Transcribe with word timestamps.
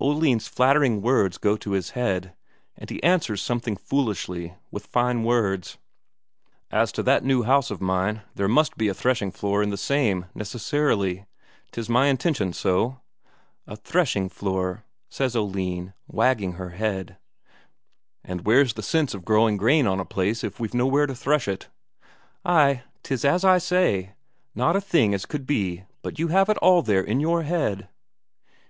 Oline's 0.00 0.48
flattering 0.48 1.02
words 1.02 1.36
go 1.36 1.58
to 1.58 1.72
his 1.72 1.90
head, 1.90 2.34
and 2.74 2.88
he 2.88 3.02
answers 3.02 3.42
something 3.42 3.76
foolishly 3.76 4.54
with 4.70 4.86
fine 4.86 5.24
words: 5.24 5.76
"As 6.70 6.90
to 6.92 7.02
that 7.02 7.22
new 7.22 7.42
house 7.42 7.70
of 7.70 7.82
mine, 7.82 8.22
there 8.34 8.48
must 8.48 8.78
be 8.78 8.88
a 8.88 8.94
threshing 8.94 9.30
floor 9.30 9.62
in 9.62 9.68
the 9.68 9.76
same, 9.76 10.24
necessarily. 10.34 11.26
'Tis 11.70 11.90
my 11.90 12.06
intention 12.06 12.54
so." 12.54 13.02
"A 13.66 13.76
threshing 13.76 14.30
floor?" 14.30 14.84
says 15.10 15.36
Oline, 15.36 15.92
wagging 16.08 16.52
her 16.52 16.70
head. 16.70 17.18
"And 18.24 18.46
where's 18.46 18.72
the 18.72 18.82
sense 18.82 19.12
of 19.12 19.26
growing 19.26 19.58
corn 19.58 19.86
on 19.86 19.98
the 19.98 20.06
place 20.06 20.42
if 20.42 20.58
we've 20.58 20.72
nowhere 20.72 21.04
to 21.06 21.14
thresh 21.14 21.46
it?" 21.46 21.68
"Ay, 22.42 22.84
'tis 23.02 23.22
as 23.22 23.44
I 23.44 23.58
say, 23.58 24.14
not 24.54 24.76
a 24.76 24.80
thing 24.80 25.12
as 25.12 25.26
could 25.26 25.46
be 25.46 25.84
but 26.00 26.18
you 26.18 26.28
have 26.28 26.48
it 26.48 26.56
all 26.62 26.80
there 26.80 27.02
in 27.04 27.20
your 27.20 27.42
head." 27.42 27.90